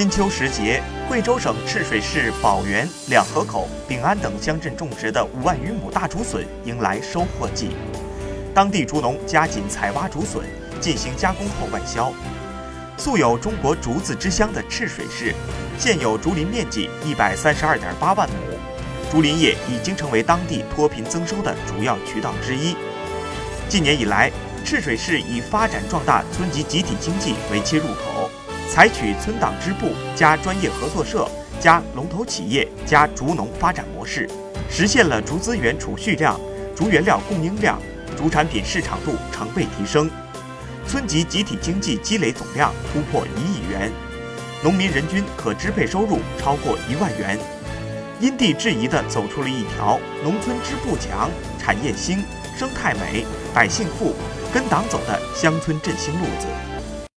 [0.00, 7.72] 金秋时节，贵州省赤水市宝源、两河口、丙安等乡镇种植的五万余亩大竹笋迎来收获季，
[8.54, 10.42] 当地竹农加紧采挖竹笋，
[10.80, 12.10] 进行加工后外销。
[12.96, 15.34] 素有“中国竹子之乡”的赤水市，
[15.78, 18.58] 现有竹林面积一百三十二点八万亩，
[19.12, 22.74] 竹林业已经成为当地脱贫增收的主要渠道之一。
[23.68, 24.32] 近年以来，
[24.64, 28.19] 赤水市以发展壮大村级集体经济为切入口。
[28.70, 34.30] 采取村党支部加专业合作社加龙头企业加竹农发展模式，
[34.70, 36.40] 实现了竹资源储蓄量、
[36.74, 37.82] 竹原料供应量、
[38.16, 40.08] 竹产品市场度成倍提升，
[40.86, 43.90] 村级集体经济积累总量突破一亿元，
[44.62, 47.36] 农民人均可支配收入超过一万元，
[48.20, 51.28] 因地制宜地走出了一条农村支部强、
[51.58, 52.22] 产业兴、
[52.56, 54.14] 生态美、百姓富、
[54.54, 56.46] 跟党走的乡村振兴路子。